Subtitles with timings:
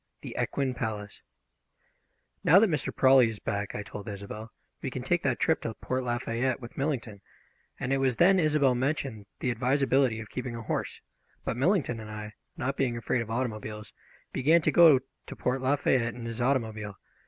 [0.21, 1.21] THE EQUINE PALACE
[2.43, 2.91] "NOW that Mr.
[2.91, 6.75] Prawley is back," I told Isobel, "we can take that trip to Port Lafayette with
[6.75, 7.21] Millington,"
[7.79, 11.01] and it was then Isobel mentioned the advisability of keeping a horse;
[11.45, 13.93] but Millington and I, not being afraid of automobiles,
[14.33, 16.95] began to go to Port Lafayette in his automobile.